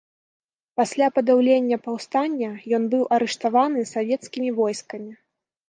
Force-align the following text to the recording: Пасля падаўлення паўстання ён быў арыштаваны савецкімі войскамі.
Пасля 0.79 1.07
падаўлення 1.17 1.77
паўстання 1.89 2.51
ён 2.79 2.83
быў 2.95 3.03
арыштаваны 3.21 3.87
савецкімі 3.93 4.49
войскамі. 4.65 5.11